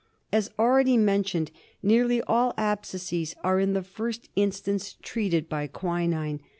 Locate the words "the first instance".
3.73-4.95